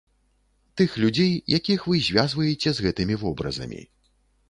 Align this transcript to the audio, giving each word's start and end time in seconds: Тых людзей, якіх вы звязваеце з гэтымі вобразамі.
Тых 0.81 0.95
людзей, 1.03 1.31
якіх 1.57 1.79
вы 1.91 2.01
звязваеце 2.09 2.69
з 2.81 2.89
гэтымі 2.89 3.23
вобразамі. 3.27 3.89